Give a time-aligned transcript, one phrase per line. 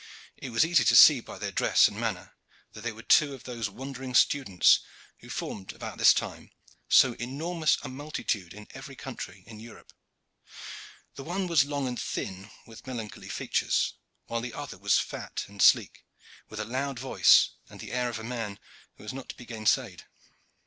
[0.35, 2.35] It was easy to see by their dress and manner
[2.73, 4.79] that they were two of those wandering students
[5.19, 6.49] who formed about this time
[6.89, 9.93] so enormous a multitude in every country in Europe.
[11.13, 13.93] The one was long and thin, with melancholy features,
[14.25, 16.03] while the other was fat and sleek,
[16.49, 18.57] with a loud voice and the air of a man
[18.95, 20.05] who is not to be gainsaid.